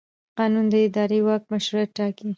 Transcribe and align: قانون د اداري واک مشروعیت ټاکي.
قانون 0.37 0.65
د 0.71 0.75
اداري 0.87 1.19
واک 1.25 1.41
مشروعیت 1.51 1.89
ټاکي. 1.97 2.29